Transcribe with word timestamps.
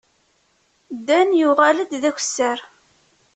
Dan 1.07 1.29
yuɣal-d 1.39 1.91
d 2.01 2.03
akessar. 2.09 2.59